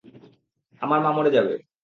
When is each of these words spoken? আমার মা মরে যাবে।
আমার 0.81 0.99
মা 0.99 1.11
মরে 1.11 1.31
যাবে। 1.31 1.53